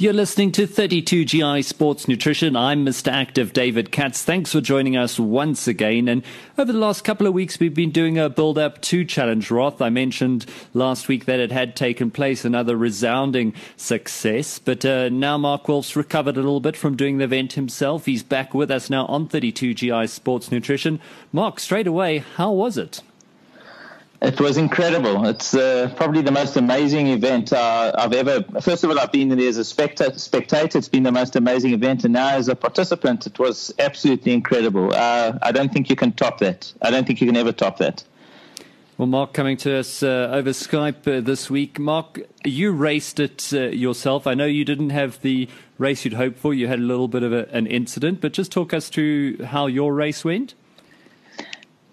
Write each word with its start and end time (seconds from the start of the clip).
You're 0.00 0.12
listening 0.12 0.52
to 0.52 0.68
32GI 0.68 1.64
Sports 1.64 2.06
Nutrition. 2.06 2.54
I'm 2.54 2.86
Mr. 2.86 3.10
Active 3.10 3.52
David 3.52 3.90
Katz. 3.90 4.22
Thanks 4.22 4.52
for 4.52 4.60
joining 4.60 4.96
us 4.96 5.18
once 5.18 5.66
again. 5.66 6.06
And 6.06 6.22
over 6.56 6.72
the 6.72 6.78
last 6.78 7.02
couple 7.02 7.26
of 7.26 7.34
weeks, 7.34 7.58
we've 7.58 7.74
been 7.74 7.90
doing 7.90 8.16
a 8.16 8.30
build 8.30 8.58
up 8.58 8.80
to 8.82 9.04
Challenge 9.04 9.50
Roth. 9.50 9.82
I 9.82 9.90
mentioned 9.90 10.46
last 10.72 11.08
week 11.08 11.24
that 11.24 11.40
it 11.40 11.50
had 11.50 11.74
taken 11.74 12.12
place, 12.12 12.44
another 12.44 12.76
resounding 12.76 13.54
success. 13.76 14.60
But 14.60 14.84
uh, 14.84 15.08
now 15.08 15.36
Mark 15.36 15.66
Wolf's 15.66 15.96
recovered 15.96 16.36
a 16.36 16.42
little 16.42 16.60
bit 16.60 16.76
from 16.76 16.94
doing 16.94 17.18
the 17.18 17.24
event 17.24 17.54
himself. 17.54 18.06
He's 18.06 18.22
back 18.22 18.54
with 18.54 18.70
us 18.70 18.88
now 18.88 19.04
on 19.06 19.26
32GI 19.26 20.08
Sports 20.08 20.52
Nutrition. 20.52 21.00
Mark, 21.32 21.58
straight 21.58 21.88
away, 21.88 22.18
how 22.36 22.52
was 22.52 22.78
it? 22.78 23.02
It 24.20 24.40
was 24.40 24.56
incredible. 24.56 25.26
It's 25.26 25.54
uh, 25.54 25.92
probably 25.94 26.22
the 26.22 26.32
most 26.32 26.56
amazing 26.56 27.06
event 27.06 27.52
uh, 27.52 27.92
I've 27.96 28.12
ever. 28.12 28.42
First 28.60 28.82
of 28.82 28.90
all, 28.90 28.98
I've 28.98 29.12
been 29.12 29.28
there 29.28 29.48
as 29.48 29.58
a 29.58 29.64
spectator. 29.64 30.18
spectator. 30.18 30.76
It's 30.76 30.88
been 30.88 31.04
the 31.04 31.12
most 31.12 31.36
amazing 31.36 31.72
event, 31.72 32.02
and 32.02 32.14
now 32.14 32.30
as 32.30 32.48
a 32.48 32.56
participant, 32.56 33.28
it 33.28 33.38
was 33.38 33.72
absolutely 33.78 34.32
incredible. 34.32 34.92
Uh, 34.92 35.38
I 35.40 35.52
don't 35.52 35.72
think 35.72 35.88
you 35.88 35.94
can 35.94 36.12
top 36.12 36.38
that. 36.38 36.72
I 36.82 36.90
don't 36.90 37.06
think 37.06 37.20
you 37.20 37.28
can 37.28 37.36
ever 37.36 37.52
top 37.52 37.78
that. 37.78 38.02
Well, 38.96 39.06
Mark, 39.06 39.32
coming 39.32 39.56
to 39.58 39.76
us 39.76 40.02
uh, 40.02 40.30
over 40.32 40.50
Skype 40.50 41.06
uh, 41.06 41.20
this 41.20 41.48
week. 41.48 41.78
Mark, 41.78 42.18
you 42.44 42.72
raced 42.72 43.20
it 43.20 43.52
uh, 43.52 43.68
yourself. 43.68 44.26
I 44.26 44.34
know 44.34 44.46
you 44.46 44.64
didn't 44.64 44.90
have 44.90 45.22
the 45.22 45.48
race 45.78 46.04
you'd 46.04 46.14
hoped 46.14 46.40
for. 46.40 46.52
You 46.52 46.66
had 46.66 46.80
a 46.80 46.82
little 46.82 47.06
bit 47.06 47.22
of 47.22 47.32
a, 47.32 47.48
an 47.52 47.68
incident, 47.68 48.20
but 48.20 48.32
just 48.32 48.50
talk 48.50 48.74
us 48.74 48.88
through 48.88 49.44
how 49.44 49.68
your 49.68 49.94
race 49.94 50.24
went. 50.24 50.54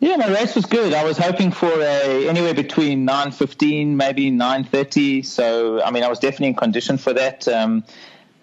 Yeah, 0.06 0.18
my 0.18 0.28
race 0.28 0.54
was 0.54 0.68
good. 0.68 0.94
I 0.94 1.04
was 1.04 1.18
hoping 1.18 1.50
for 1.50 1.82
a 1.82 2.30
anywhere 2.30 2.54
between 2.54 3.08
9.15, 3.08 3.96
maybe 3.96 4.30
9.30. 4.30 5.26
So, 5.26 5.82
I 5.82 5.90
mean, 5.90 6.04
I 6.04 6.10
was 6.10 6.20
definitely 6.20 6.50
in 6.50 6.54
condition 6.54 7.00
for 7.00 7.14
that. 7.14 7.48
Um, 7.48 7.84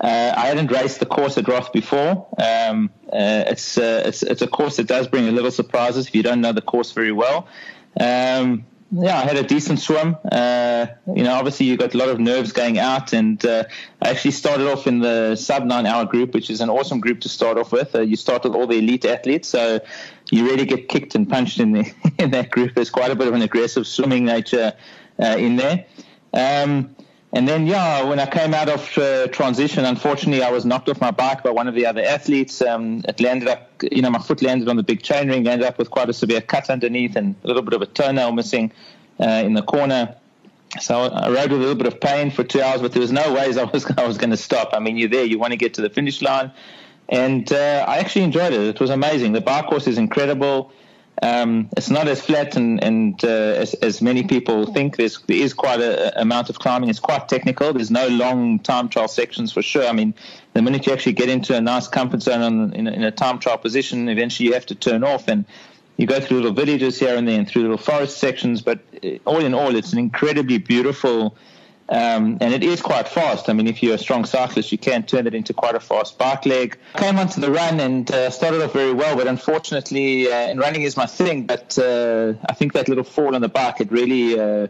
uh, 0.01 0.35
I 0.37 0.47
hadn't 0.47 0.73
raced 0.73 0.99
the 0.99 1.07
course 1.07 1.39
at 1.39 1.47
Roth 1.47 1.73
before. 1.73 2.27
Um, 2.37 2.91
uh, 3.13 3.45
it's, 3.47 3.79
uh, 3.79 4.03
it's, 4.07 4.25
it's 4.25 4.43
a 4.43 4.49
course 4.49 4.75
that 4.79 4.89
does 4.89 5.07
bring 5.07 5.29
a 5.29 5.31
little 5.31 5.53
surprises 5.53 6.09
if 6.09 6.17
you 6.17 6.25
don't 6.25 6.41
know 6.41 6.51
the 6.51 6.63
course 6.63 6.91
very 6.91 7.13
well. 7.13 7.47
Um, 8.01 8.67
yeah, 8.95 9.19
I 9.19 9.23
had 9.23 9.37
a 9.37 9.43
decent 9.43 9.81
swim. 9.81 10.17
Uh, 10.31 10.87
you 11.15 11.25
know, 11.25 11.35
obviously 11.35 11.65
you 11.65 11.79
got 11.79 11.95
a 11.95 11.97
lot 11.97 12.11
of 12.11 12.21
nerves 12.21 12.53
going 12.53 12.79
out, 12.79 13.15
and 13.15 13.45
uh, 13.45 13.65
I 14.03 14.11
actually 14.11 14.33
started 14.33 14.71
off 14.71 14.87
in 14.87 15.01
the 15.01 15.35
sub 15.35 15.65
nine 15.65 15.87
hour 15.87 16.05
group, 16.05 16.35
which 16.35 16.51
is 16.51 16.61
an 16.61 16.69
awesome 16.69 17.01
group 17.01 17.21
to 17.21 17.29
start 17.31 17.57
off 17.57 17.73
with. 17.73 17.95
Uh, 17.95 18.03
you 18.03 18.17
start 18.17 18.45
with 18.45 18.55
all 18.55 18.67
the 18.67 18.77
elite 18.77 19.07
athletes, 19.07 19.49
so 19.49 19.81
you 20.31 20.45
really 20.45 20.67
get 20.67 20.91
kicked 20.91 21.15
and 21.15 21.27
punched 21.27 21.59
in 21.59 21.73
the, 21.73 21.91
in 22.19 22.33
that 22.33 22.51
group. 22.51 22.75
There's 22.75 22.91
quite 22.91 23.11
a 23.11 23.17
bit 23.17 23.29
of 23.29 23.35
an 23.35 23.41
aggressive 23.41 23.87
swimming 23.87 24.27
nature 24.27 24.75
uh, 25.19 25.37
in 25.39 25.57
there. 25.57 25.87
Um, 26.35 26.95
and 27.35 27.49
then, 27.49 27.67
yeah, 27.67 28.03
when 28.05 28.21
I 28.21 28.27
came 28.27 28.53
out 28.53 28.69
of 28.69 28.99
uh, 28.99 29.27
transition, 29.29 29.87
unfortunately, 29.87 30.43
I 30.43 30.51
was 30.51 30.67
knocked 30.67 30.91
off 30.91 31.01
my 31.01 31.11
bike 31.11 31.43
by 31.43 31.51
one 31.51 31.67
of 31.67 31.75
the 31.75 31.87
other 31.87 32.03
athletes. 32.03 32.61
Um, 32.61 33.03
it 33.09 33.21
landed 33.21 33.49
up, 33.49 33.71
you 33.91 34.03
know, 34.03 34.11
my 34.11 34.19
foot 34.19 34.43
landed 34.43 34.69
on 34.69 34.77
the 34.77 34.83
big 34.83 35.03
chain 35.03 35.29
ring, 35.29 35.49
ended 35.49 35.67
up 35.67 35.79
with 35.79 35.91
quite 35.91 36.11
a 36.11 36.13
severe 36.13 36.43
cut 36.43 36.69
underneath 36.69 37.17
and 37.17 37.35
a 37.43 37.47
little 37.47 37.63
bit 37.63 37.73
of 37.73 37.81
a 37.81 37.87
toenail 37.87 38.33
missing 38.33 38.71
uh, 39.19 39.43
in 39.45 39.55
the 39.55 39.63
corner. 39.63 40.15
So 40.79 41.05
I 41.05 41.31
rode 41.31 41.53
with 41.53 41.61
a 41.61 41.65
little 41.65 41.75
bit 41.75 41.87
of 41.87 42.01
pain 42.01 42.31
for 42.31 42.45
two 42.45 42.61
hours, 42.61 42.83
but 42.83 42.93
there 42.93 43.01
was 43.01 43.13
no 43.13 43.33
ways 43.33 43.57
I 43.59 43.65
was 43.65 43.87
I 43.97 44.07
was 44.07 44.19
going 44.19 44.31
to 44.31 44.37
stop. 44.37 44.71
I 44.75 44.79
mean, 44.79 44.99
you're 44.99 45.09
there, 45.09 45.25
you 45.25 45.39
want 45.39 45.53
to 45.53 45.59
get 45.59 45.73
to 45.75 45.81
the 45.81 45.91
finish 45.91 46.21
line, 46.21 46.53
and 47.09 47.51
uh, 47.51 47.87
I 47.89 47.99
actually 47.99 48.25
enjoyed 48.25 48.53
it. 48.53 48.61
It 48.61 48.81
was 48.81 48.91
amazing. 48.91 49.33
The 49.33 49.41
bike 49.41 49.67
course 49.67 49.87
is 49.87 49.97
incredible. 49.97 50.71
Um, 51.23 51.69
it's 51.77 51.89
not 51.89 52.09
as 52.09 52.21
flat 52.21 52.57
and, 52.57 52.83
and 52.83 53.25
uh, 53.25 53.29
as, 53.29 53.75
as, 53.75 54.03
many 54.03 54.25
people 54.25 54.67
think. 54.67 54.97
There's, 54.97 55.21
there 55.29 55.37
is 55.37 55.55
quite 55.55 55.81
an 55.81 56.11
amount 56.17 56.51
of 56.51 56.59
climbing. 56.59 56.89
It's 56.89 56.99
quite 56.99 57.29
technical. 57.29 57.73
There's 57.73 57.93
no 57.93 58.09
long 58.09 58.59
time 58.59 58.89
trial 58.89 59.07
sections 59.07 59.53
for 59.53 59.63
sure. 59.63 59.87
I 59.87 59.93
mean, 59.93 60.15
the 60.55 60.63
minute 60.63 60.85
you 60.85 60.93
actually 60.93 61.13
get 61.13 61.29
into 61.29 61.57
a 61.57 61.61
nice 61.61 61.87
comfort 61.87 62.23
zone 62.23 62.43
on, 62.43 62.73
in, 62.73 62.89
a, 62.89 62.91
in, 62.91 63.03
a, 63.05 63.13
time 63.13 63.39
trial 63.39 63.57
position, 63.57 64.09
eventually 64.09 64.49
you 64.49 64.55
have 64.55 64.67
to 64.67 64.75
turn 64.75 65.05
off 65.05 65.29
and 65.29 65.45
you 65.97 66.09
go 66.09 66.19
through 66.19 66.39
little 66.39 66.53
villages 66.53 66.99
here 66.99 67.15
and 67.15 67.29
there 67.29 67.39
and 67.39 67.47
through 67.47 67.63
little 67.63 67.79
forest 67.79 68.19
sections. 68.19 68.61
But 68.61 68.81
uh, 69.05 69.19
all 69.25 69.45
in 69.45 69.55
all, 69.55 69.77
it's 69.77 69.93
an 69.93 70.01
incredibly 70.01 70.59
beautiful 70.59 71.37
um, 71.89 72.39
and 72.41 72.55
it 72.55 72.63
is 72.63 72.81
quite 72.81 73.09
fast. 73.09 73.49
I 73.49 73.53
mean, 73.53 73.67
if 73.67 73.83
you're 73.83 73.95
a 73.95 73.99
strong 73.99 74.25
cyclist, 74.25 74.73
you 74.73 74.79
can 74.79 75.03
turn 75.05 75.27
it 75.27 75.35
into 75.35 75.53
quite 75.53 75.75
a 75.75 75.81
fast 75.81 76.17
bike 76.19 76.47
leg. 76.47 76.79
I 76.95 77.01
came 77.01 77.19
onto 77.19 77.41
the 77.41 77.51
run 77.51 77.81
and 77.81 78.11
uh, 78.11 78.31
started 78.31 78.63
off 78.63 78.73
very 78.73 78.93
well, 78.93 79.17
but 79.17 79.27
unfortunately, 79.27 80.31
uh, 80.31 80.35
and 80.35 80.59
running 80.59 80.83
is 80.83 80.97
my 80.97 81.07
thing, 81.07 81.47
but 81.47 81.79
uh, 81.79 82.35
I 82.49 82.55
think 82.55 82.73
that 82.75 82.89
little 82.89 83.05
fall 83.05 83.35
on 83.35 83.41
the 83.41 83.49
bike, 83.49 83.81
it 83.81 83.91
really 83.91 84.39
uh, 84.39 84.69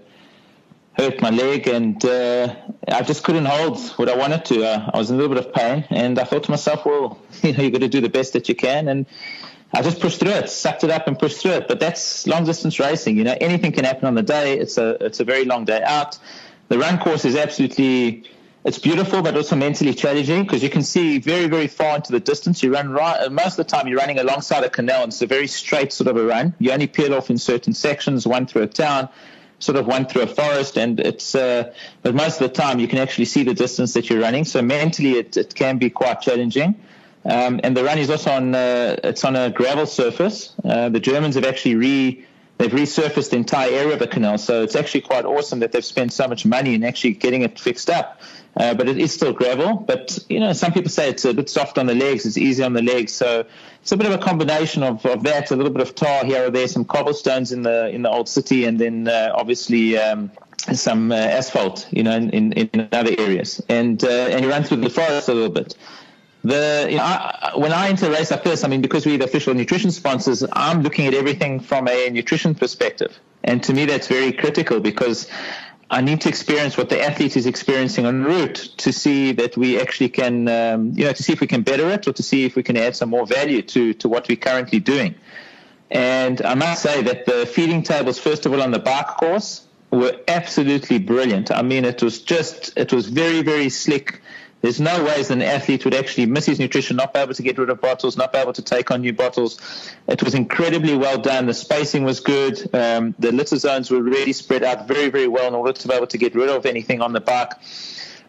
hurt 0.95 1.21
my 1.21 1.31
leg, 1.31 1.69
and 1.69 2.05
uh, 2.05 2.55
I 2.89 3.03
just 3.03 3.25
couldn't 3.25 3.47
hold 3.47 3.81
what 3.97 4.09
I 4.09 4.17
wanted 4.17 4.45
to. 4.47 4.65
Uh, 4.65 4.91
I 4.93 4.99
was 4.99 5.11
in 5.11 5.17
a 5.17 5.19
little 5.19 5.35
bit 5.35 5.47
of 5.47 5.53
pain, 5.53 5.85
and 5.91 6.19
I 6.19 6.25
thought 6.25 6.45
to 6.45 6.51
myself, 6.51 6.85
well, 6.85 7.19
you 7.43 7.53
know, 7.53 7.63
you've 7.63 7.73
got 7.73 7.81
to 7.81 7.89
do 7.89 8.01
the 8.01 8.09
best 8.09 8.33
that 8.33 8.49
you 8.49 8.55
can, 8.55 8.89
and 8.89 9.07
I 9.75 9.83
just 9.83 10.01
pushed 10.01 10.19
through 10.19 10.33
it, 10.33 10.51
sucked 10.51 10.85
it 10.85 10.91
up, 10.91 11.07
and 11.07 11.19
pushed 11.19 11.41
through 11.41 11.53
it. 11.53 11.69
But 11.69 11.81
that's 11.81 12.27
long 12.27 12.45
distance 12.45 12.79
racing. 12.79 13.17
You 13.17 13.25
know, 13.25 13.37
anything 13.41 13.73
can 13.73 13.85
happen 13.85 14.07
on 14.07 14.15
the 14.15 14.23
day. 14.23 14.59
It's 14.59 14.77
a 14.77 15.03
it's 15.05 15.21
a 15.21 15.25
very 15.25 15.45
long 15.45 15.65
day 15.65 15.83
out 15.83 16.19
the 16.73 16.79
run 16.79 16.99
course 16.99 17.27
is 17.27 17.37
absolutely 17.37 18.25
it's 18.65 18.79
beautiful, 18.79 19.21
but 19.21 19.37
also 19.37 19.57
mentally 19.57 19.93
challenging 19.93 20.45
because 20.45 20.63
you 20.63 20.71
can 20.71 20.83
see 20.83 21.19
very, 21.19 21.47
very 21.47 21.67
far 21.67 21.97
into 21.97 22.13
the 22.13 22.21
distance. 22.21 22.63
You 22.63 22.73
run 22.73 22.89
right, 22.91 23.31
most 23.31 23.59
of 23.59 23.67
the 23.67 23.71
time 23.71 23.89
you're 23.89 23.99
running 23.99 24.19
alongside 24.19 24.65
a 24.65 24.71
canal, 24.71 25.03
and 25.03 25.13
it's 25.13 25.21
a 25.21 25.27
very 25.27 25.49
straight 25.49 25.93
sort 25.93 26.09
of 26.09 26.17
a 26.17 26.25
run. 26.25 26.55
You 26.61 26.73
only 26.73 26.87
peel 26.87 27.13
off 27.13 27.29
in 27.29 27.37
certain 27.37 27.75
sections, 27.75 28.27
one 28.27 28.47
through 28.47 28.63
a 28.63 28.69
town, 28.69 29.11
sort 29.59 29.77
of 29.77 29.87
one 29.87 30.07
through 30.07 30.23
a 30.23 30.27
forest, 30.27 30.79
and 30.79 30.99
it's. 30.99 31.35
Uh, 31.35 31.75
but 32.03 32.15
most 32.15 32.41
of 32.41 32.49
the 32.49 32.55
time 32.55 32.79
you 32.79 32.89
can 32.89 33.01
actually 33.01 33.27
see 33.27 33.43
the 33.43 33.53
distance 33.53 33.93
that 33.93 34.09
you're 34.09 34.21
running. 34.21 34.47
So 34.47 34.63
mentally, 34.63 35.19
it, 35.19 35.37
it 35.37 35.55
can 35.55 35.77
be 35.77 35.91
quite 35.91 36.23
challenging. 36.23 36.77
Um, 37.27 37.61
and 37.63 37.77
the 37.77 37.85
run 37.85 37.99
is 37.99 38.09
also 38.09 38.31
on 38.31 38.55
uh, 38.55 38.97
it's 39.05 39.25
on 39.25 39.37
a 39.37 39.51
gravel 39.51 39.85
surface. 39.85 40.55
Uh, 40.65 40.89
the 40.89 41.01
Germans 41.01 41.35
have 41.35 41.45
actually 41.45 41.75
re 41.75 42.25
they've 42.63 42.71
resurfaced 42.71 43.31
the 43.31 43.37
entire 43.37 43.71
area 43.71 43.95
of 43.95 43.99
the 43.99 44.07
canal. 44.07 44.39
So 44.39 44.63
it's 44.63 44.77
actually 44.77 45.01
quite 45.01 45.25
awesome 45.25 45.59
that 45.61 45.73
they've 45.73 45.85
spent 45.85 46.13
so 46.13 46.29
much 46.29 46.47
money 46.47 46.75
in 46.75 46.85
actually 46.85 47.15
getting 47.15 47.43
it 47.43 47.59
fixed 47.59 47.91
up. 47.91 48.21
Uh, 48.55 48.75
but 48.75 48.87
it 48.87 48.99
is 48.99 49.13
still 49.13 49.33
gravel. 49.33 49.77
But 49.77 50.19
you 50.29 50.39
know, 50.39 50.53
some 50.53 50.73
people 50.73 50.91
say 50.91 51.09
it's 51.09 51.25
a 51.25 51.35
bit 51.35 51.49
soft 51.49 51.79
on 51.79 51.87
the 51.87 51.95
legs. 51.95 52.27
It's 52.27 52.37
easy 52.37 52.63
on 52.63 52.75
the 52.75 52.83
legs. 52.83 53.13
So 53.13 53.47
it's 53.81 53.93
a 53.93 53.97
bit 53.97 54.07
of 54.07 54.13
a 54.13 54.19
combination 54.19 54.83
of, 54.83 55.05
of 55.07 55.23
that, 55.25 55.51
a 55.51 55.57
little 55.57 55.73
bit 55.73 55.81
of 55.81 55.95
tar 55.95 56.25
here 56.25 56.47
or 56.47 56.51
there, 56.51 56.69
some 56.69 56.85
cobblestones 56.85 57.51
in 57.51 57.63
the 57.63 57.89
in 57.89 58.03
the 58.03 58.11
old 58.11 58.29
city, 58.29 58.65
and 58.65 58.79
then 58.79 59.09
uh, 59.09 59.33
obviously. 59.35 59.99
Um, 59.99 60.31
some 60.75 61.11
uh, 61.11 61.17
asphalt, 61.17 61.89
you 61.91 62.05
know, 62.05 62.17
in, 62.17 62.31
in, 62.31 62.53
in, 62.53 62.89
other 62.93 63.11
areas, 63.19 63.61
and 63.69 64.05
uh, 64.05 64.09
and 64.09 64.45
you 64.45 64.49
run 64.49 64.63
through 64.63 64.77
the 64.77 64.91
forest 64.91 65.29
a 65.29 65.35
little 65.35 65.51
bit 65.51 65.75
the 66.45 66.87
you 66.91 66.97
know, 66.97 67.05
I, 67.05 67.53
when 67.55 67.73
I 67.73 67.89
enter 67.89 68.11
race 68.11 68.31
like 68.31 68.45
this, 68.45 68.65
I 68.65 68.69
mean, 68.69 68.83
because 68.83 69.07
we're 69.07 69.19
the 69.19 69.25
official 69.25 69.55
nutrition 69.55 69.91
sponsors, 69.91 70.45
I'm 70.53 70.83
looking 70.83 71.07
at 71.07 71.15
everything 71.15 71.61
from 71.61 71.89
a 71.89 72.11
nutrition 72.11 72.55
perspective, 72.55 73.19
and 73.45 73.63
to 73.65 73.73
me 73.73 73.87
that's 73.87 74.09
very 74.09 74.33
critical 74.33 74.81
because 74.81 75.29
I 75.91 76.01
need 76.01 76.23
to 76.23 76.29
experience 76.29 76.77
what 76.77 76.89
the 76.89 77.03
athlete 77.03 77.37
is 77.37 77.47
experiencing 77.47 78.07
en 78.07 78.25
route 78.25 78.57
to 78.79 78.93
see 78.93 79.33
that 79.33 79.57
we 79.57 79.81
actually 79.81 80.09
can, 80.09 80.49
um, 80.49 80.93
you 80.95 81.05
know, 81.05 81.13
to 81.13 81.23
see 81.23 81.33
if 81.33 81.41
we 81.41 81.47
can 81.47 81.63
better 81.63 81.91
it 81.91 82.09
or 82.09 82.13
to 82.15 82.23
see 82.23 82.45
if 82.45 82.57
we 82.57 82.63
can 82.63 82.77
add 82.77 82.97
some 82.97 83.11
more 83.11 83.27
value 83.27 83.63
to 83.63 83.93
to 83.95 84.09
what 84.09 84.29
we're 84.29 84.37
currently 84.37 84.81
doing. 84.81 85.15
And 85.91 86.41
I 86.41 86.55
must 86.55 86.83
say 86.83 87.03
that 87.03 87.27
the 87.27 87.45
feeding 87.45 87.83
tables, 87.83 88.19
first 88.19 88.47
of 88.47 88.53
all, 88.53 88.63
on 88.63 88.71
the 88.71 88.79
bike 88.79 89.09
course, 89.19 89.67
were 89.91 90.19
absolutely 90.27 90.99
brilliant. 90.99 91.51
I 91.51 91.61
mean, 91.61 91.85
it 91.85 92.03
was 92.03 92.23
just, 92.23 92.77
it 92.79 92.93
was 92.93 93.09
very, 93.09 93.43
very 93.43 93.69
slick 93.69 94.23
there's 94.63 94.81
no 94.81 95.05
ways 95.05 95.31
an 95.31 95.43
athlete 95.43 95.85
would 95.85 95.95
actually 95.95 96.27
miss 96.27 96.47
his 96.47 96.59
nutrition, 96.61 96.97
not 96.97 97.13
be 97.13 97.21
able 97.21 97.35
to 97.35 97.43
get 97.43 97.59
rid 97.59 97.69
of 97.69 97.81
bottles, 97.81 98.17
not 98.17 98.33
be 98.33 98.39
able 98.39 98.53
to 98.53 98.63
take 98.63 98.93
on 98.93 99.01
new 99.01 99.13
bottles. 99.13 99.61
It 100.07 100.23
was 100.23 100.35
incredibly 100.35 100.97
well 100.97 101.19
done. 101.19 101.47
The 101.47 101.55
spacing 101.55 102.05
was 102.05 102.21
good. 102.21 102.73
Um, 102.75 103.15
the 103.19 103.33
litter 103.33 103.57
zones 103.57 103.91
were 103.91 104.01
really 104.01 104.33
spread 104.33 104.63
out 104.63 104.87
very, 104.87 105.11
very 105.11 105.27
well 105.27 105.49
in 105.49 105.55
order 105.55 105.73
to 105.73 105.89
be 105.89 105.95
able 105.95 106.07
to 106.07 106.17
get 106.17 106.37
rid 106.37 106.49
of 106.49 106.65
anything 106.65 107.01
on 107.01 107.13
the 107.13 107.21
bike. 107.21 107.53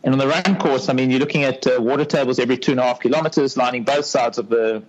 And 0.03 0.13
on 0.13 0.19
the 0.19 0.27
run 0.27 0.57
course, 0.57 0.89
I 0.89 0.93
mean, 0.93 1.11
you're 1.11 1.19
looking 1.19 1.43
at 1.43 1.65
uh, 1.67 1.79
water 1.79 2.03
tables 2.03 2.39
every 2.39 2.57
two 2.57 2.71
and 2.71 2.79
a 2.79 2.83
half 2.83 2.99
kilometers, 2.99 3.55
lining 3.55 3.83
both 3.83 4.05
sides 4.05 4.37
of 4.37 4.49
the 4.49 4.83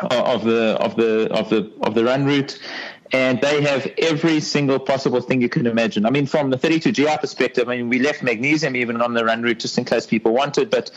of 0.00 0.44
the 0.44 0.76
of 0.78 0.96
the 0.96 1.28
of 1.32 1.48
the 1.48 1.72
of 1.82 1.94
the 1.94 2.04
run 2.04 2.26
route 2.26 2.58
and 3.12 3.40
they 3.40 3.62
have 3.62 3.86
every 3.98 4.40
single 4.40 4.78
possible 4.78 5.20
thing 5.20 5.40
you 5.40 5.48
can 5.48 5.66
imagine. 5.66 6.06
I 6.06 6.10
mean, 6.10 6.26
from 6.26 6.50
the 6.50 6.56
32GI 6.56 7.20
perspective, 7.20 7.68
I 7.68 7.76
mean, 7.76 7.88
we 7.88 7.98
left 7.98 8.22
magnesium 8.22 8.76
even 8.76 9.00
on 9.00 9.14
the 9.14 9.24
run 9.24 9.42
route 9.42 9.60
just 9.60 9.78
in 9.78 9.84
case 9.84 10.06
people 10.06 10.32
wanted, 10.32 10.70
but 10.70 10.90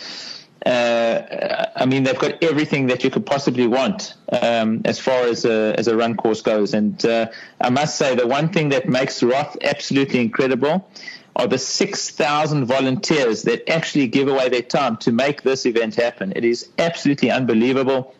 uh, 0.65 1.65
I 1.75 1.85
mean, 1.85 2.03
they've 2.03 2.17
got 2.17 2.43
everything 2.43 2.87
that 2.87 3.03
you 3.03 3.09
could 3.09 3.25
possibly 3.25 3.67
want 3.67 4.15
um, 4.41 4.81
as 4.85 4.99
far 4.99 5.23
as 5.23 5.45
a, 5.45 5.73
as 5.77 5.87
a 5.87 5.95
run 5.95 6.17
course 6.17 6.41
goes. 6.41 6.73
And 6.73 7.03
uh, 7.05 7.27
I 7.61 7.69
must 7.69 7.97
say, 7.97 8.15
the 8.15 8.27
one 8.27 8.49
thing 8.49 8.69
that 8.69 8.87
makes 8.87 9.23
Roth 9.23 9.55
absolutely 9.61 10.19
incredible 10.19 10.89
are 11.35 11.47
the 11.47 11.57
6,000 11.57 12.65
volunteers 12.65 13.43
that 13.43 13.69
actually 13.69 14.07
give 14.07 14.27
away 14.27 14.49
their 14.49 14.61
time 14.61 14.97
to 14.97 15.11
make 15.11 15.43
this 15.43 15.65
event 15.65 15.95
happen. 15.95 16.33
It 16.35 16.43
is 16.43 16.69
absolutely 16.77 17.31
unbelievable. 17.31 18.13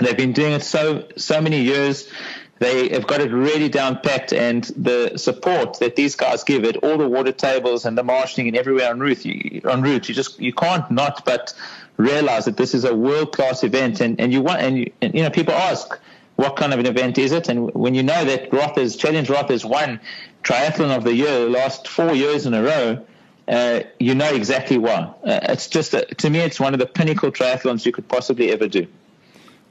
They've 0.00 0.16
been 0.16 0.32
doing 0.32 0.52
it 0.52 0.62
so 0.62 1.06
so 1.16 1.40
many 1.40 1.60
years. 1.60 2.08
They 2.62 2.90
have 2.90 3.08
got 3.08 3.20
it 3.20 3.32
really 3.32 3.68
down 3.68 3.98
packed, 3.98 4.32
and 4.32 4.62
the 4.76 5.16
support 5.16 5.80
that 5.80 5.96
these 5.96 6.14
guys 6.14 6.44
give 6.44 6.62
at 6.62 6.76
all 6.76 6.96
the 6.96 7.08
water 7.08 7.32
tables 7.32 7.84
and 7.84 7.98
the 7.98 8.04
marshalling 8.04 8.46
and 8.46 8.56
everywhere 8.56 8.88
on 8.88 9.00
route, 9.00 9.24
you, 9.24 9.60
en 9.68 9.82
route, 9.82 10.08
you 10.08 10.14
just 10.14 10.38
you 10.38 10.52
can't 10.52 10.88
not 10.88 11.24
but 11.24 11.52
realize 11.96 12.44
that 12.44 12.56
this 12.56 12.72
is 12.72 12.84
a 12.84 12.94
world 12.94 13.32
class 13.32 13.64
event, 13.64 14.00
and, 14.00 14.20
and 14.20 14.32
you 14.32 14.40
want 14.40 14.60
and 14.60 14.78
you, 14.78 14.92
and, 15.02 15.12
you 15.12 15.24
know 15.24 15.30
people 15.30 15.54
ask 15.54 15.98
what 16.36 16.54
kind 16.54 16.72
of 16.72 16.78
an 16.78 16.86
event 16.86 17.18
is 17.18 17.32
it, 17.32 17.48
and 17.48 17.74
when 17.74 17.96
you 17.96 18.02
know 18.04 18.24
that 18.24 18.52
Roth 18.52 18.78
is 18.78 18.94
Challenge 18.94 19.28
Roth 19.28 19.50
has 19.50 19.64
won 19.64 19.98
triathlon 20.44 20.96
of 20.96 21.02
the 21.02 21.14
year 21.14 21.40
the 21.40 21.50
last 21.50 21.88
four 21.88 22.14
years 22.14 22.46
in 22.46 22.54
a 22.54 22.62
row. 22.62 23.04
Uh, 23.48 23.80
you 23.98 24.14
know 24.14 24.32
exactly 24.32 24.78
why. 24.78 25.12
Uh, 25.24 25.40
it's 25.48 25.66
just 25.66 25.94
a, 25.94 26.04
to 26.14 26.30
me, 26.30 26.38
it's 26.38 26.60
one 26.60 26.74
of 26.74 26.78
the 26.78 26.86
pinnacle 26.86 27.32
triathlons 27.32 27.84
you 27.84 27.90
could 27.90 28.06
possibly 28.06 28.52
ever 28.52 28.68
do. 28.68 28.86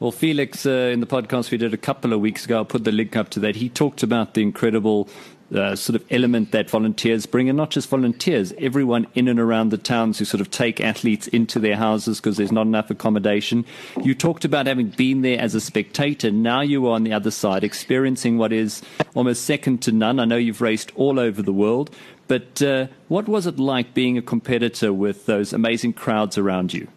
Well, 0.01 0.11
Felix, 0.11 0.65
uh, 0.65 0.89
in 0.91 0.99
the 0.99 1.05
podcast 1.05 1.51
we 1.51 1.59
did 1.59 1.75
a 1.75 1.77
couple 1.77 2.11
of 2.11 2.21
weeks 2.21 2.45
ago, 2.45 2.57
I'll 2.57 2.65
put 2.65 2.85
the 2.85 2.91
link 2.91 3.15
up 3.15 3.29
to 3.29 3.39
that. 3.41 3.55
He 3.55 3.69
talked 3.69 4.01
about 4.01 4.33
the 4.33 4.41
incredible 4.41 5.07
uh, 5.53 5.75
sort 5.75 5.95
of 5.95 6.03
element 6.09 6.49
that 6.53 6.71
volunteers 6.71 7.27
bring, 7.27 7.49
and 7.49 7.55
not 7.55 7.69
just 7.69 7.87
volunteers, 7.87 8.51
everyone 8.57 9.05
in 9.13 9.27
and 9.27 9.39
around 9.39 9.69
the 9.69 9.77
towns 9.77 10.17
who 10.17 10.25
sort 10.25 10.41
of 10.41 10.49
take 10.49 10.81
athletes 10.81 11.27
into 11.27 11.59
their 11.59 11.75
houses 11.75 12.19
because 12.19 12.37
there's 12.37 12.51
not 12.51 12.65
enough 12.65 12.89
accommodation. 12.89 13.63
You 14.01 14.15
talked 14.15 14.43
about 14.43 14.65
having 14.65 14.87
been 14.87 15.21
there 15.21 15.39
as 15.39 15.53
a 15.53 15.61
spectator. 15.61 16.31
Now 16.31 16.61
you 16.61 16.87
are 16.87 16.95
on 16.95 17.03
the 17.03 17.13
other 17.13 17.29
side, 17.29 17.63
experiencing 17.63 18.39
what 18.39 18.51
is 18.51 18.81
almost 19.13 19.45
second 19.45 19.83
to 19.83 19.91
none. 19.91 20.19
I 20.19 20.25
know 20.25 20.35
you've 20.35 20.61
raced 20.61 20.91
all 20.95 21.19
over 21.19 21.43
the 21.43 21.53
world, 21.53 21.95
but 22.27 22.59
uh, 22.63 22.87
what 23.07 23.27
was 23.27 23.45
it 23.45 23.59
like 23.59 23.93
being 23.93 24.17
a 24.17 24.23
competitor 24.23 24.91
with 24.91 25.27
those 25.27 25.53
amazing 25.53 25.93
crowds 25.93 26.39
around 26.39 26.73
you? 26.73 26.87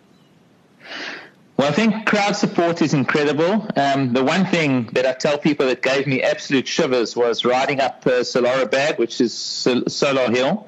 Well, 1.56 1.69
I 1.69 1.73
think 1.73 2.05
crowd 2.05 2.35
support 2.35 2.83
is 2.83 2.95
incredible. 2.95 3.69
Um, 3.77 4.12
the 4.12 4.25
one 4.25 4.45
thing 4.47 4.87
that 4.93 5.06
I 5.06 5.12
tell 5.12 5.39
people 5.39 5.67
that 5.67 5.83
gave 5.83 6.05
me 6.06 6.21
absolute 6.21 6.67
shivers 6.67 7.15
was 7.15 7.45
riding 7.45 7.81
up 7.81 8.05
uh, 8.06 8.23
Solarer 8.23 8.69
Berg, 8.69 8.99
which 8.99 9.21
is 9.21 9.33
Sol- 9.33 9.87
Solar 9.87 10.31
Hill. 10.33 10.67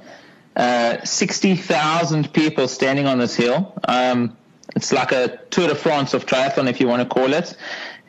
Uh, 0.55 1.05
60,000 1.05 2.33
people 2.33 2.69
standing 2.69 3.07
on 3.07 3.19
this 3.19 3.35
hill. 3.35 3.75
Um, 3.89 4.37
it's 4.77 4.93
like 4.93 5.11
a 5.11 5.39
Tour 5.51 5.69
de 5.69 5.75
France 5.75 6.15
of 6.15 6.25
triathlon, 6.25 6.69
if 6.69 6.81
you 6.81 6.87
want 6.87 7.03
to 7.03 7.09
call 7.09 7.33
it. 7.33 7.57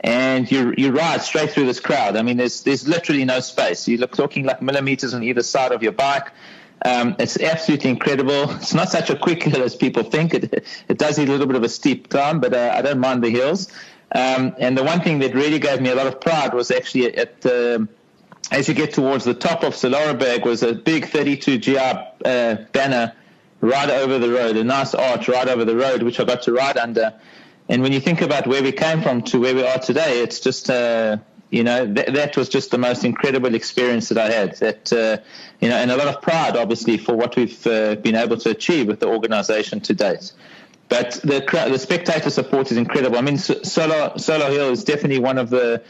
And 0.01 0.49
you 0.51 0.75
you 0.77 0.91
ride 0.91 1.23
straight 1.23 1.49
through 1.49 1.65
this 1.65 1.79
crowd. 1.79 2.15
I 2.15 2.21
mean, 2.21 2.37
there's 2.37 2.61
there's 2.61 2.87
literally 2.87 3.25
no 3.25 3.39
space. 3.39 3.87
You're 3.87 4.05
talking 4.05 4.45
like 4.45 4.61
millimeters 4.61 5.15
on 5.15 5.23
either 5.23 5.41
side 5.41 5.71
of 5.71 5.81
your 5.81 5.91
bike. 5.91 6.27
Um, 6.85 7.15
it's 7.19 7.39
absolutely 7.39 7.89
incredible. 7.89 8.51
It's 8.51 8.73
not 8.73 8.89
such 8.89 9.09
a 9.09 9.15
quick 9.17 9.43
hill 9.43 9.63
as 9.63 9.75
people 9.75 10.03
think. 10.03 10.33
It, 10.33 10.65
it 10.87 10.97
does 10.97 11.17
need 11.17 11.27
a 11.27 11.31
little 11.31 11.47
bit 11.47 11.55
of 11.55 11.63
a 11.63 11.69
steep 11.69 12.09
climb, 12.09 12.39
but 12.39 12.53
uh, 12.53 12.73
I 12.73 12.81
don't 12.81 12.99
mind 12.99 13.23
the 13.23 13.29
hills. 13.29 13.71
Um, 14.11 14.55
and 14.57 14.77
the 14.77 14.83
one 14.83 15.01
thing 15.01 15.19
that 15.19 15.33
really 15.33 15.59
gave 15.59 15.81
me 15.81 15.89
a 15.89 15.95
lot 15.95 16.07
of 16.07 16.21
pride 16.21 16.53
was 16.53 16.71
actually 16.71 17.17
at, 17.17 17.45
uh, 17.45 17.79
as 18.51 18.67
you 18.67 18.73
get 18.73 18.93
towards 18.93 19.25
the 19.25 19.33
top 19.33 19.63
of 19.63 19.73
Solarberg 19.73 20.45
was 20.45 20.63
a 20.63 20.73
big 20.73 21.07
32 21.07 21.57
GI 21.57 21.77
uh, 21.77 22.55
banner 22.71 23.13
right 23.59 23.89
over 23.89 24.19
the 24.19 24.29
road, 24.29 24.55
a 24.55 24.63
nice 24.63 24.93
arch 24.93 25.27
right 25.27 25.47
over 25.47 25.65
the 25.65 25.75
road, 25.75 26.03
which 26.03 26.19
I 26.19 26.23
got 26.23 26.43
to 26.43 26.53
ride 26.53 26.77
under. 26.77 27.13
And 27.69 27.81
when 27.81 27.91
you 27.91 27.99
think 27.99 28.21
about 28.21 28.47
where 28.47 28.63
we 28.63 28.71
came 28.71 29.01
from 29.01 29.23
to 29.23 29.41
where 29.41 29.53
we 29.53 29.65
are 29.65 29.79
today, 29.79 30.21
it's 30.21 30.39
just 30.39 30.69
uh, 30.69 31.17
you 31.49 31.63
know, 31.63 31.91
th- 31.91 32.07
that 32.07 32.35
was 32.35 32.49
just 32.49 32.71
the 32.71 32.77
most 32.77 33.05
incredible 33.05 33.55
experience 33.55 34.09
that 34.09 34.17
I 34.17 34.31
had. 34.31 34.57
That 34.57 34.93
uh, 34.93 35.17
you 35.61 35.69
know, 35.69 35.75
and 35.75 35.91
a 35.91 35.97
lot 35.97 36.07
of 36.07 36.21
pride, 36.21 36.57
obviously, 36.57 36.97
for 36.97 37.15
what 37.15 37.35
we've 37.35 37.65
uh, 37.67 37.95
been 37.95 38.15
able 38.15 38.37
to 38.37 38.49
achieve 38.49 38.87
with 38.87 38.99
the 38.99 39.07
organisation 39.07 39.79
to 39.81 39.93
date. 39.93 40.33
But 40.89 41.13
the 41.23 41.45
the 41.69 41.79
spectator 41.79 42.29
support 42.29 42.71
is 42.71 42.77
incredible. 42.77 43.17
I 43.17 43.21
mean, 43.21 43.37
Solo 43.37 44.15
Solar 44.17 44.49
Hill 44.49 44.71
is 44.71 44.83
definitely 44.83 45.19
one 45.19 45.37
of 45.37 45.49
the 45.49 45.83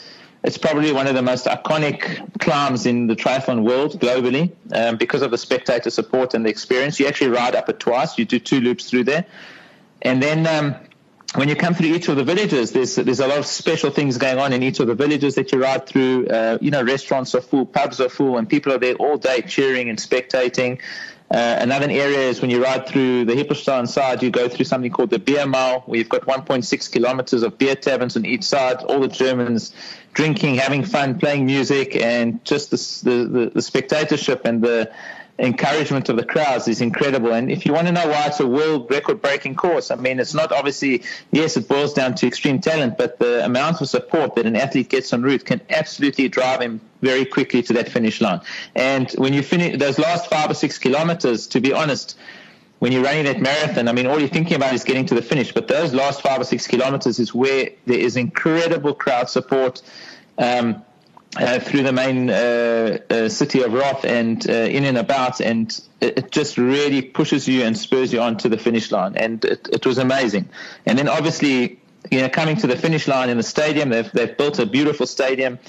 it's 0.44 0.58
probably 0.58 0.92
one 0.92 1.08
of 1.08 1.16
the 1.16 1.22
most 1.22 1.46
iconic 1.46 2.40
climbs 2.40 2.86
in 2.86 3.08
the 3.08 3.16
triathlon 3.16 3.64
world 3.64 4.00
globally 4.00 4.52
um, 4.72 4.96
because 4.96 5.22
of 5.22 5.32
the 5.32 5.38
spectator 5.38 5.90
support 5.90 6.34
and 6.34 6.46
the 6.46 6.50
experience. 6.50 7.00
You 7.00 7.08
actually 7.08 7.32
ride 7.32 7.56
up 7.56 7.68
it 7.70 7.80
twice. 7.80 8.18
You 8.18 8.26
do 8.26 8.40
two 8.40 8.62
loops 8.62 8.90
through 8.90 9.06
there, 9.06 9.26
and 10.04 10.22
then 10.22 10.46
um, 10.48 10.76
when 11.36 11.50
you 11.50 11.56
come 11.56 11.74
through 11.74 11.88
each 11.88 12.08
of 12.08 12.16
the 12.16 12.24
villages, 12.24 12.72
there's 12.72 12.96
there's 12.96 13.20
a 13.20 13.28
lot 13.28 13.38
of 13.38 13.46
special 13.46 13.92
things 13.92 14.18
going 14.18 14.40
on 14.40 14.54
in 14.54 14.64
each 14.64 14.80
of 14.80 14.88
the 14.88 14.96
villages 14.96 15.36
that 15.36 15.52
you 15.52 15.62
ride 15.62 15.86
through. 15.86 16.28
Uh, 16.28 16.58
you 16.62 16.72
know, 16.72 16.84
restaurants 16.84 17.36
are 17.36 17.42
full, 17.42 17.66
pubs 17.66 18.00
are 18.00 18.10
full, 18.10 18.38
and 18.38 18.50
people 18.50 18.72
are 18.72 18.78
there 18.78 18.96
all 18.96 19.18
day 19.18 19.42
cheering 19.42 19.90
and 19.90 20.00
spectating. 20.00 20.80
Uh, 21.30 21.58
another 21.60 21.90
area 21.90 22.20
is 22.20 22.40
when 22.40 22.50
you 22.50 22.64
ride 22.64 22.88
through 22.88 23.26
the 23.26 23.34
Hilpoltstein 23.34 23.86
side, 23.86 24.24
you 24.24 24.32
go 24.32 24.48
through 24.48 24.64
something 24.64 24.90
called 24.90 25.10
the 25.10 25.20
Beer 25.20 25.46
Mile, 25.46 25.82
where 25.82 25.98
you've 25.98 26.08
got 26.08 26.22
1.6 26.22 26.92
kilometers 26.92 27.44
of 27.44 27.58
beer 27.58 27.76
taverns 27.76 28.16
on 28.16 28.26
each 28.26 28.44
side, 28.44 28.78
all 28.84 29.02
the 29.02 29.10
Germans 29.10 29.74
drinking, 30.14 30.56
having 30.56 30.86
fun, 30.86 31.20
playing 31.20 31.46
music, 31.46 31.98
and 31.98 32.44
just 32.46 32.72
the, 32.72 32.78
the, 33.30 33.52
the 33.54 33.62
spectatorship 33.62 34.46
and 34.46 34.62
the 34.62 34.90
encouragement 35.40 36.10
of 36.10 36.18
the 36.18 36.26
crowds 36.26 36.68
is 36.68 36.82
incredible. 36.82 37.34
And 37.34 37.52
if 37.52 37.66
you 37.66 37.74
want 37.74 37.88
to 37.88 37.94
know 37.94 38.08
why 38.08 38.26
it's 38.28 38.40
a 38.40 38.48
world 38.48 38.90
record 38.90 39.22
breaking 39.22 39.56
course, 39.56 39.92
I 39.92 39.96
mean, 39.96 40.20
it's 40.20 40.34
not 40.34 40.52
obviously, 40.52 41.04
yes, 41.32 41.58
it 41.58 41.68
boils 41.68 41.94
down 41.94 42.16
to 42.16 42.28
extreme 42.28 42.60
talent, 42.60 42.98
but 42.98 43.20
the 43.20 43.46
amount 43.46 43.82
of 43.82 43.90
support 43.90 44.36
that 44.36 44.46
an 44.46 44.56
athlete 44.56 44.90
gets 44.90 45.14
en 45.14 45.22
route 45.22 45.46
can 45.46 45.62
absolutely 45.70 46.28
drive 46.28 46.62
him 46.62 46.82
very 47.02 47.26
quickly 47.26 47.62
to 47.64 47.74
that 47.74 47.90
finish 47.90 48.20
line. 48.20 48.42
And 48.76 49.12
when 49.12 49.34
you 49.34 49.44
finish 49.44 49.78
those 49.78 50.00
last 50.00 50.28
five 50.30 50.50
or 50.50 50.56
six 50.56 50.80
kilometers, 50.80 51.46
to 51.48 51.62
be 51.62 51.72
honest, 51.72 52.18
when 52.80 52.92
you're 52.92 53.04
running 53.04 53.26
that 53.26 53.40
marathon, 53.40 53.88
I 53.88 53.92
mean, 53.92 54.08
all 54.08 54.20
you're 54.20 54.30
thinking 54.30 54.56
about 54.56 54.74
is 54.74 54.84
getting 54.84 55.06
to 55.08 55.16
the 55.16 55.22
finish. 55.22 55.52
But 55.52 55.68
those 55.68 55.94
last 55.94 56.22
five 56.22 56.42
or 56.42 56.44
six 56.44 56.68
kilometers 56.68 57.20
is 57.20 57.34
where 57.34 57.70
there 57.86 58.00
is 58.00 58.18
incredible 58.18 58.94
crowd 58.94 59.30
support. 59.30 59.82
Um, 60.38 60.84
uh, 61.40 61.60
through 61.60 61.84
the 61.84 61.94
main 61.94 62.30
uh, 62.30 62.98
uh, 63.10 63.30
city 63.30 63.62
of 63.62 63.74
Roth 63.74 64.06
and 64.06 64.48
uh, 64.50 64.54
in 64.54 64.86
and 64.86 64.98
about, 64.98 65.40
and 65.40 65.80
it, 66.02 66.32
just 66.32 66.58
really 66.58 67.02
pushes 67.02 67.48
you 67.48 67.64
and 67.64 67.78
spurs 67.78 68.12
you 68.12 68.22
on 68.22 68.38
to 68.38 68.50
the 68.50 68.58
finish 68.58 68.92
line, 68.92 69.16
and 69.16 69.44
it, 69.46 69.68
it, 69.72 69.86
was 69.86 69.98
amazing. 69.98 70.50
And 70.86 70.98
then 70.98 71.08
obviously, 71.08 71.80
you 72.12 72.22
know, 72.22 72.30
coming 72.30 72.56
to 72.58 72.68
the 72.68 72.76
finish 72.76 73.08
line 73.08 73.30
in 73.30 73.38
the 73.38 73.44
stadium, 73.44 73.90
they've 73.90 74.12
they've 74.12 74.36
built 74.36 74.60
a 74.60 74.66
beautiful 74.66 75.06
stadium, 75.06 75.60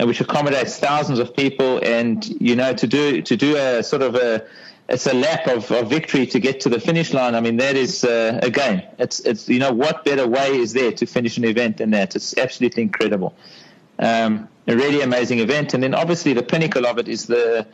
uh, 0.00 0.06
which 0.06 0.20
accommodates 0.20 0.78
thousands 0.78 1.18
of 1.18 1.36
people, 1.36 1.78
and 1.82 2.26
you 2.40 2.56
know, 2.56 2.72
to 2.74 2.86
do 2.86 3.22
to 3.22 3.36
do 3.36 3.56
a 3.56 3.82
sort 3.82 4.02
of 4.02 4.14
a 4.14 4.46
it's 4.88 5.06
a 5.06 5.14
lap 5.14 5.46
of, 5.46 5.70
of 5.70 5.88
victory 5.88 6.26
to 6.26 6.40
get 6.40 6.60
to 6.60 6.68
the 6.68 6.80
finish 6.80 7.14
line. 7.14 7.34
I 7.34 7.40
mean, 7.40 7.58
that 7.58 7.76
is 7.76 8.04
uh, 8.04 8.40
again, 8.42 8.84
it's 8.98 9.20
it's 9.20 9.48
you 9.48 9.58
know 9.58 9.72
what 9.72 10.04
better 10.04 10.26
way 10.26 10.56
is 10.56 10.72
there 10.72 10.92
to 10.92 11.06
finish 11.06 11.36
an 11.36 11.44
event 11.44 11.76
than 11.76 11.90
that? 11.90 12.16
It's 12.16 12.36
absolutely 12.36 12.82
incredible. 12.82 13.34
Um, 13.98 14.48
a 14.70 14.76
really 14.76 15.02
amazing 15.02 15.40
event. 15.40 15.74
And 15.74 15.82
then 15.82 15.94
obviously 15.94 16.32
the 16.32 16.42
pinnacle 16.42 16.86
of 16.86 16.98
it 16.98 17.08
is 17.08 17.26
the 17.26 17.66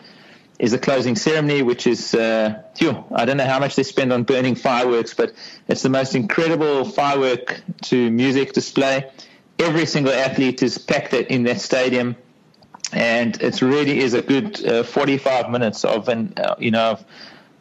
is 0.58 0.72
the 0.72 0.78
closing 0.78 1.16
ceremony, 1.16 1.60
which 1.60 1.86
is 1.86 2.14
uh, 2.14 2.62
phew, 2.76 3.04
I 3.12 3.26
don't 3.26 3.36
know 3.36 3.44
how 3.44 3.60
much 3.60 3.76
they 3.76 3.82
spend 3.82 4.10
on 4.10 4.24
burning 4.24 4.54
fireworks, 4.54 5.12
but 5.12 5.34
it's 5.68 5.82
the 5.82 5.90
most 5.90 6.14
incredible 6.14 6.86
firework 6.86 7.60
to 7.82 8.10
music 8.10 8.54
display. 8.54 9.10
Every 9.58 9.84
single 9.84 10.14
athlete 10.14 10.62
is 10.62 10.78
packed 10.78 11.12
in 11.12 11.42
that 11.42 11.60
stadium, 11.60 12.16
and 12.90 13.40
it 13.42 13.60
really 13.60 13.98
is 13.98 14.14
a 14.14 14.22
good 14.22 14.66
uh, 14.66 14.82
45 14.82 15.50
minutes 15.50 15.84
of 15.84 16.08
an 16.08 16.32
uh, 16.38 16.54
you 16.58 16.70
know 16.70 16.92
of, 16.92 17.04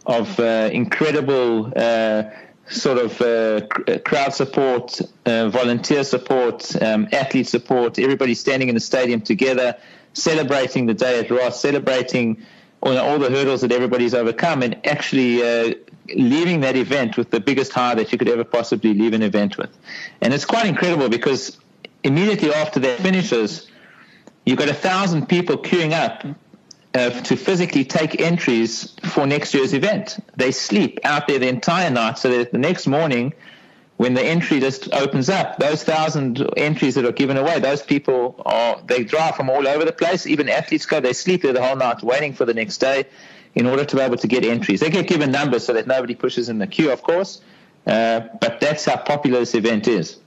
of 0.05 0.39
uh, 0.39 0.69
incredible 0.71 1.73
uh, 1.75 2.23
sort 2.69 2.97
of 2.97 3.21
uh, 3.21 3.65
uh, 3.87 3.99
crowd 3.99 4.33
support, 4.33 4.99
uh, 5.25 5.49
volunteer 5.49 6.03
support, 6.03 6.81
um, 6.81 7.07
athlete 7.11 7.47
support, 7.47 7.99
everybody 7.99 8.33
standing 8.33 8.69
in 8.69 8.75
the 8.75 8.81
stadium 8.81 9.21
together, 9.21 9.77
celebrating 10.13 10.85
the 10.85 10.93
day 10.93 11.19
at 11.19 11.29
Roth, 11.29 11.55
celebrating 11.55 12.43
all, 12.81 12.97
all 12.97 13.19
the 13.19 13.29
hurdles 13.29 13.61
that 13.61 13.71
everybody's 13.71 14.13
overcome, 14.13 14.63
and 14.63 14.85
actually 14.87 15.43
uh, 15.43 15.73
leaving 16.15 16.61
that 16.61 16.75
event 16.75 17.17
with 17.17 17.29
the 17.31 17.39
biggest 17.39 17.71
high 17.71 17.95
that 17.95 18.11
you 18.11 18.17
could 18.17 18.29
ever 18.29 18.43
possibly 18.43 18.93
leave 18.93 19.13
an 19.13 19.21
event 19.21 19.57
with. 19.57 19.75
And 20.21 20.33
it's 20.33 20.45
quite 20.45 20.65
incredible 20.65 21.09
because 21.09 21.57
immediately 22.03 22.53
after 22.53 22.79
that 22.79 22.99
finishes, 22.99 23.69
you've 24.45 24.59
got 24.59 24.69
a 24.69 24.73
thousand 24.73 25.27
people 25.27 25.57
queuing 25.57 25.91
up 25.91 26.23
uh, 26.95 27.09
to 27.09 27.35
physically 27.35 27.83
take 27.83 28.21
entries 28.21 28.93
for 29.03 29.27
next 29.27 29.53
year's 29.53 29.73
event. 29.73 30.17
They 30.37 30.51
sleep 30.51 30.99
out 31.03 31.27
there 31.27 31.39
the 31.39 31.49
entire 31.49 31.89
night 31.89 32.17
so 32.17 32.29
that 32.29 32.53
the 32.53 32.57
next 32.57 32.87
morning, 32.87 33.33
when 33.97 34.13
the 34.13 34.23
entry 34.23 34.61
just 34.61 34.91
opens 34.93 35.29
up, 35.29 35.59
those 35.59 35.83
thousand 35.83 36.47
entries 36.55 36.95
that 36.95 37.05
are 37.05 37.11
given 37.11 37.35
away, 37.35 37.59
those 37.59 37.81
people 37.81 38.41
are 38.45 38.81
they 38.87 39.03
drive 39.03 39.35
from 39.35 39.49
all 39.49 39.67
over 39.67 39.83
the 39.83 39.91
place. 39.91 40.25
Even 40.25 40.47
athletes 40.47 40.85
go, 40.85 41.01
they 41.01 41.11
sleep 41.11 41.41
there 41.41 41.51
the 41.51 41.61
whole 41.61 41.75
night 41.75 42.01
waiting 42.01 42.33
for 42.33 42.45
the 42.45 42.53
next 42.53 42.77
day 42.77 43.05
in 43.55 43.65
order 43.65 43.83
to 43.83 43.95
be 43.97 44.01
able 44.01 44.17
to 44.17 44.27
get 44.27 44.45
entries. 44.45 44.79
They 44.79 44.89
get 44.89 45.07
given 45.07 45.31
numbers 45.31 45.65
so 45.65 45.73
that 45.73 45.87
nobody 45.87 46.15
pushes 46.15 46.47
in 46.47 46.59
the 46.59 46.67
queue, 46.67 46.91
of 46.91 47.03
course. 47.03 47.41
Uh, 47.85 48.21
but 48.39 48.61
that's 48.61 48.85
how 48.85 48.97
popular 48.97 49.39
this 49.39 49.53
event 49.53 49.87
is. 49.87 50.17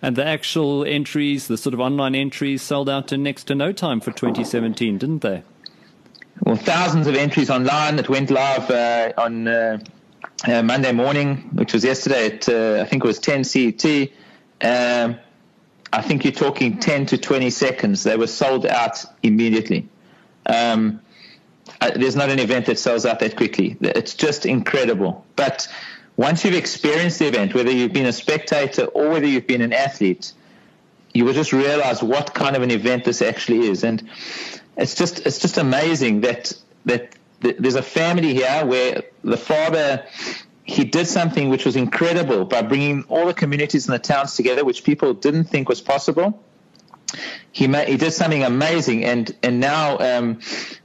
And 0.00 0.14
the 0.14 0.24
actual 0.24 0.84
entries, 0.84 1.48
the 1.48 1.56
sort 1.56 1.74
of 1.74 1.80
online 1.80 2.14
entries, 2.14 2.62
sold 2.62 2.88
out 2.88 3.12
in 3.12 3.24
next 3.24 3.44
to 3.44 3.56
no 3.56 3.72
time 3.72 4.00
for 4.00 4.12
2017, 4.12 4.96
didn't 4.96 5.22
they? 5.22 5.42
Well, 6.42 6.56
thousands 6.56 7.06
of 7.06 7.14
entries 7.14 7.50
online. 7.50 7.96
that 7.96 8.08
went 8.08 8.30
live 8.30 8.70
uh, 8.70 9.12
on 9.18 9.48
uh, 9.48 9.78
uh, 10.46 10.62
Monday 10.62 10.92
morning, 10.92 11.50
which 11.52 11.72
was 11.72 11.84
yesterday 11.84 12.26
at, 12.26 12.48
uh, 12.48 12.80
I 12.80 12.84
think 12.84 13.04
it 13.04 13.06
was 13.06 13.18
10 13.18 13.44
CET. 13.44 14.10
Um, 14.60 15.18
I 15.92 16.02
think 16.02 16.24
you're 16.24 16.32
talking 16.32 16.78
10 16.78 17.06
to 17.06 17.18
20 17.18 17.50
seconds. 17.50 18.02
They 18.04 18.16
were 18.16 18.26
sold 18.26 18.66
out 18.66 19.04
immediately. 19.22 19.88
Um, 20.46 21.00
uh, 21.80 21.90
there's 21.94 22.16
not 22.16 22.30
an 22.30 22.38
event 22.38 22.66
that 22.66 22.78
sells 22.78 23.04
out 23.04 23.20
that 23.20 23.36
quickly. 23.36 23.76
It's 23.80 24.14
just 24.14 24.46
incredible. 24.46 25.24
But 25.36 25.68
once 26.16 26.44
you've 26.44 26.54
experienced 26.54 27.18
the 27.18 27.26
event, 27.26 27.54
whether 27.54 27.70
you've 27.70 27.92
been 27.92 28.06
a 28.06 28.12
spectator 28.12 28.84
or 28.86 29.10
whether 29.10 29.26
you've 29.26 29.46
been 29.46 29.62
an 29.62 29.72
athlete, 29.72 30.32
you 31.14 31.24
will 31.24 31.32
just 31.32 31.52
realize 31.52 32.02
what 32.02 32.34
kind 32.34 32.56
of 32.56 32.62
an 32.62 32.70
event 32.70 33.04
this 33.04 33.22
actually 33.22 33.68
is. 33.68 33.84
And 33.84 34.08
it's 34.78 34.94
just 34.94 35.26
it's 35.26 35.38
just 35.38 35.58
amazing 35.58 36.22
that 36.22 36.52
that 36.86 37.14
there's 37.40 37.74
a 37.74 37.82
family 37.82 38.34
here 38.34 38.64
where 38.64 39.02
the 39.22 39.36
father 39.36 40.06
he 40.64 40.84
did 40.84 41.06
something 41.06 41.48
which 41.48 41.64
was 41.64 41.76
incredible 41.76 42.44
by 42.44 42.62
bringing 42.62 43.02
all 43.08 43.26
the 43.26 43.34
communities 43.34 43.86
in 43.88 43.92
the 43.92 43.98
towns 43.98 44.36
together, 44.36 44.64
which 44.64 44.84
people 44.84 45.14
didn't 45.14 45.44
think 45.44 45.66
was 45.68 45.80
possible. 45.80 46.42
He 47.52 47.66
he 47.66 47.96
did 47.96 48.12
something 48.12 48.44
amazing, 48.44 49.04
and 49.04 49.34
and 49.42 49.60
now 49.60 49.98
um, 49.98 50.40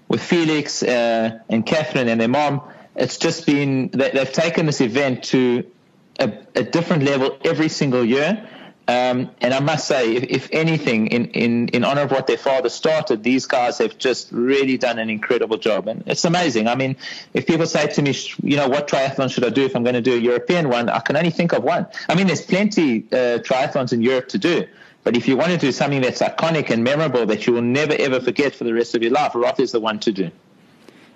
with 0.08 0.24
Felix 0.24 0.82
uh, 0.82 1.40
and 1.50 1.66
Kathrin 1.66 2.08
and 2.08 2.22
their 2.22 2.30
mom, 2.30 2.62
it's 2.96 3.18
just 3.18 3.46
been 3.46 3.90
they've 3.90 4.32
taken 4.32 4.66
this 4.66 4.80
event 4.80 5.26
to 5.26 5.70
a, 6.18 6.32
a 6.56 6.64
different 6.64 7.04
level 7.04 7.38
every 7.44 7.68
single 7.68 8.06
year. 8.06 8.48
Um, 8.86 9.30
and 9.40 9.54
I 9.54 9.62
must 9.62 9.88
say, 9.88 10.14
if, 10.14 10.24
if, 10.24 10.50
anything, 10.52 11.08
in, 11.08 11.28
in, 11.28 11.70
in 11.70 11.86
honor 11.86 12.02
of 12.02 12.12
what 12.12 12.28
their 12.28 12.38
father 12.38 12.68
started, 12.68 13.24
these 13.24 13.46
guys 13.46 13.78
have 13.78 13.98
just 13.98 14.30
really 14.32 14.78
done 14.78 15.00
an 15.00 15.10
incredible 15.10 15.58
job. 15.58 15.88
And 15.88 16.04
it's 16.06 16.26
amazing. 16.26 16.68
I 16.68 16.76
mean, 16.76 16.98
if 17.34 17.48
people 17.48 17.66
say 17.66 17.88
to 17.88 18.02
me, 18.02 18.14
you 18.44 18.58
know, 18.58 18.68
what 18.68 18.90
triathlon 18.90 19.32
should 19.32 19.46
I 19.46 19.50
do 19.50 19.64
if 19.64 19.76
I'm 19.76 19.84
going 19.84 19.96
to 19.96 20.02
do 20.02 20.16
a 20.16 20.20
European 20.20 20.68
one? 20.68 20.90
I 20.90 21.00
can 21.00 21.16
only 21.16 21.30
think 21.30 21.54
of 21.54 21.64
one. 21.64 21.88
I 22.10 22.16
mean, 22.16 22.28
there's 22.28 22.42
plenty 22.42 23.06
uh, 23.12 23.40
triathlons 23.40 23.94
in 23.94 24.02
Europe 24.02 24.28
to 24.30 24.38
do. 24.38 24.68
But 25.06 25.16
if 25.16 25.28
you 25.28 25.38
want 25.38 25.52
to 25.52 25.58
do 25.58 25.72
something 25.72 26.02
that's 26.02 26.22
iconic 26.22 26.70
and 26.70 26.84
memorable 26.84 27.26
that 27.26 27.46
you 27.46 27.54
will 27.54 27.62
never 27.62 27.94
ever 27.94 28.20
forget 28.22 28.56
for 28.56 28.64
the 28.64 28.74
rest 28.74 28.96
of 28.96 29.02
your 29.02 29.12
life, 29.12 29.34
Roth 29.36 29.60
is 29.60 29.72
the 29.72 29.80
one 29.80 30.00
to 30.00 30.12
do. 30.12 30.32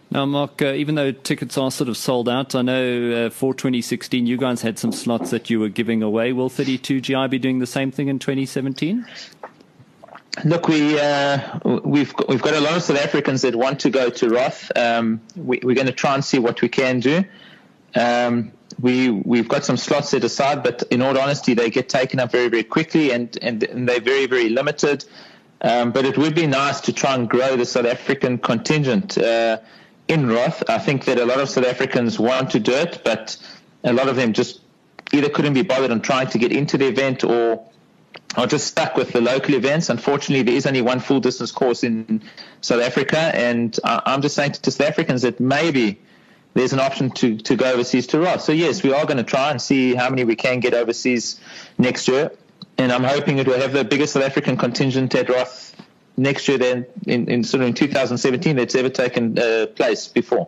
Now, 0.10 0.26
Mark, 0.26 0.62
uh, 0.62 0.68
even 0.68 0.96
though 0.96 1.12
tickets 1.12 1.58
are 1.58 1.70
sort 1.70 1.90
of 1.90 1.98
sold 1.98 2.30
out, 2.30 2.56
I 2.56 2.62
know 2.62 3.28
uh, 3.28 3.30
for 3.30 3.54
2016 3.54 4.26
you 4.26 4.38
guys 4.38 4.62
had 4.62 4.80
some 4.80 4.94
slots 4.94 5.32
that 5.32 5.50
you 5.50 5.60
were 5.60 5.70
giving 5.70 6.02
away. 6.02 6.32
Will 6.32 6.50
32GI 6.50 7.30
be 7.30 7.40
doing 7.40 7.60
the 7.60 7.68
same 7.68 7.92
thing 7.92 8.08
in 8.08 8.18
2017? 8.18 9.06
Look, 10.46 10.68
we 10.68 11.00
uh, 11.00 11.60
we've 11.84 12.14
got, 12.16 12.30
we've 12.30 12.42
got 12.42 12.54
a 12.54 12.60
lot 12.60 12.78
of 12.78 12.84
South 12.84 13.00
Africans 13.00 13.42
that 13.42 13.56
want 13.56 13.80
to 13.82 13.90
go 13.90 14.10
to 14.12 14.30
Roth. 14.30 14.72
Um, 14.78 15.20
we, 15.36 15.58
are 15.58 15.74
going 15.74 15.88
to 15.88 15.92
try 15.92 16.14
and 16.14 16.24
see 16.24 16.38
what 16.38 16.62
we 16.62 16.70
can 16.70 17.00
do. 17.00 17.24
Um, 17.96 18.52
we 18.80 19.10
we've 19.10 19.48
got 19.48 19.66
some 19.66 19.78
slots 19.78 20.10
set 20.10 20.24
aside, 20.24 20.62
but 20.62 20.84
in 20.92 21.02
all 21.02 21.18
honesty, 21.18 21.56
they 21.56 21.72
get 21.72 21.90
taken 21.90 22.20
up 22.20 22.32
very 22.32 22.50
very 22.50 22.64
quickly, 22.64 23.12
and 23.12 23.36
and, 23.42 23.64
and 23.64 23.90
they're 23.90 24.00
very 24.00 24.28
very 24.28 24.50
limited. 24.50 25.06
Um, 25.62 25.92
but 25.92 26.06
it 26.06 26.20
would 26.20 26.36
be 26.36 26.46
nice 26.46 26.82
to 26.82 26.94
try 26.94 27.16
and 27.16 27.28
grow 27.28 27.56
the 27.56 27.66
South 27.66 27.88
African 27.88 28.38
contingent. 28.38 29.18
Uh, 29.18 29.58
in 30.08 30.28
Roth. 30.28 30.64
I 30.70 30.78
think 30.78 31.06
that 31.06 31.20
a 31.20 31.26
lot 31.26 31.40
of 31.40 31.50
South 31.50 31.66
Africans 31.66 32.20
want 32.20 32.52
to 32.52 32.60
do 32.60 32.72
it, 32.72 33.02
but 33.04 33.38
a 33.84 33.94
lot 33.94 34.10
of 34.10 34.16
them 34.16 34.34
just 34.34 34.62
either 35.12 35.30
couldn't 35.30 35.54
be 35.54 35.62
bothered 35.62 35.92
on 35.92 36.02
trying 36.02 36.28
to 36.28 36.38
get 36.38 36.52
into 36.52 36.78
the 36.78 36.88
event 36.88 37.24
or 37.24 37.66
are 38.36 38.48
just 38.48 38.68
stuck 38.68 38.96
with 38.96 39.14
the 39.14 39.22
local 39.22 39.56
events. 39.56 39.90
Unfortunately, 39.90 40.44
there 40.44 40.56
is 40.56 40.66
only 40.66 40.82
one 40.82 41.00
full 41.00 41.20
distance 41.20 41.52
course 41.52 41.84
in 41.84 42.22
South 42.62 42.82
Africa, 42.82 43.18
and 43.18 43.78
I'm 43.84 44.22
just 44.22 44.36
saying 44.36 44.54
to 44.54 44.72
South 44.72 44.88
Africans 44.88 45.22
that 45.22 45.40
maybe 45.40 46.00
there's 46.54 46.74
an 46.74 46.80
option 46.80 47.12
to, 47.12 47.38
to 47.38 47.56
go 47.56 47.72
overseas 47.72 48.08
to 48.08 48.20
Roth. 48.20 48.42
So, 48.42 48.52
yes, 48.52 48.84
we 48.84 48.94
are 48.94 49.06
going 49.06 49.18
to 49.18 49.24
try 49.24 49.52
and 49.52 49.62
see 49.62 49.94
how 49.94 50.10
many 50.10 50.24
we 50.24 50.36
can 50.36 50.60
get 50.60 50.74
overseas 50.74 51.40
next 51.78 52.08
year. 52.08 52.32
And 52.80 52.92
I'm 52.92 53.04
hoping 53.04 53.38
it 53.38 53.48
will 53.48 53.60
have 53.60 53.74
the 53.74 53.84
biggest 53.84 54.14
South 54.14 54.24
African 54.24 54.58
contingent 54.58 55.14
at 55.16 55.30
Roth 55.30 55.67
next 56.18 56.48
year 56.48 56.58
then 56.58 56.86
in, 57.06 57.30
in 57.30 57.44
sort 57.44 57.62
of 57.62 57.68
in 57.68 57.74
2017 57.74 58.56
that's 58.56 58.76
ever 58.76 58.90
taken 58.90 59.38
uh, 59.38 59.68
place 59.76 60.08
before. 60.08 60.48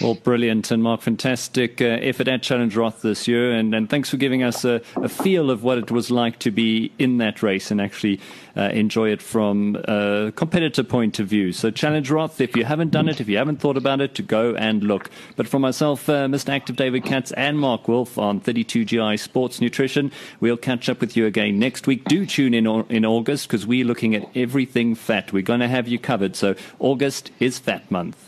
Well, 0.00 0.14
brilliant. 0.14 0.70
And 0.70 0.80
Mark, 0.80 1.00
fantastic 1.00 1.80
uh, 1.80 1.86
effort 1.86 2.28
at 2.28 2.40
Challenge 2.40 2.76
Roth 2.76 3.02
this 3.02 3.26
year. 3.26 3.50
And, 3.50 3.74
and 3.74 3.90
thanks 3.90 4.08
for 4.08 4.16
giving 4.16 4.44
us 4.44 4.64
a, 4.64 4.80
a, 4.94 5.08
feel 5.08 5.50
of 5.50 5.64
what 5.64 5.76
it 5.76 5.90
was 5.90 6.08
like 6.08 6.38
to 6.40 6.52
be 6.52 6.92
in 7.00 7.18
that 7.18 7.42
race 7.42 7.72
and 7.72 7.80
actually 7.80 8.20
uh, 8.56 8.70
enjoy 8.72 9.10
it 9.10 9.20
from 9.20 9.76
a 9.86 10.32
competitor 10.36 10.84
point 10.84 11.18
of 11.18 11.26
view. 11.26 11.50
So, 11.52 11.72
Challenge 11.72 12.08
Roth, 12.12 12.40
if 12.40 12.56
you 12.56 12.64
haven't 12.64 12.90
done 12.90 13.08
it, 13.08 13.20
if 13.20 13.28
you 13.28 13.38
haven't 13.38 13.56
thought 13.56 13.76
about 13.76 14.00
it, 14.00 14.14
to 14.14 14.22
go 14.22 14.54
and 14.54 14.84
look. 14.84 15.10
But 15.34 15.48
for 15.48 15.58
myself, 15.58 16.08
uh, 16.08 16.26
Mr. 16.26 16.50
Active 16.50 16.76
David 16.76 17.04
Katz 17.04 17.32
and 17.32 17.58
Mark 17.58 17.88
Wolf 17.88 18.18
on 18.18 18.40
32GI 18.40 19.18
Sports 19.18 19.60
Nutrition, 19.60 20.12
we'll 20.38 20.56
catch 20.56 20.88
up 20.88 21.00
with 21.00 21.16
you 21.16 21.26
again 21.26 21.58
next 21.58 21.88
week. 21.88 22.04
Do 22.04 22.24
tune 22.24 22.54
in 22.54 22.68
in 22.88 23.04
August 23.04 23.48
because 23.48 23.66
we're 23.66 23.84
looking 23.84 24.14
at 24.14 24.28
everything 24.36 24.94
fat. 24.94 25.32
We're 25.32 25.42
going 25.42 25.60
to 25.60 25.68
have 25.68 25.88
you 25.88 25.98
covered. 25.98 26.36
So, 26.36 26.54
August 26.78 27.32
is 27.40 27.58
Fat 27.58 27.90
Month. 27.90 28.27